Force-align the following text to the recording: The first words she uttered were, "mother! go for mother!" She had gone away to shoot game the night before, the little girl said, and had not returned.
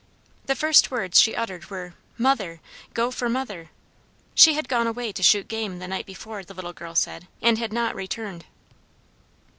The 0.47 0.55
first 0.55 0.89
words 0.89 1.19
she 1.21 1.35
uttered 1.35 1.69
were, 1.69 1.93
"mother! 2.17 2.59
go 2.95 3.11
for 3.11 3.29
mother!" 3.29 3.69
She 4.33 4.55
had 4.55 4.67
gone 4.67 4.87
away 4.87 5.11
to 5.11 5.21
shoot 5.21 5.47
game 5.47 5.77
the 5.77 5.87
night 5.87 6.07
before, 6.07 6.43
the 6.43 6.55
little 6.55 6.73
girl 6.73 6.95
said, 6.95 7.27
and 7.39 7.59
had 7.59 7.71
not 7.71 7.93
returned. 7.93 8.45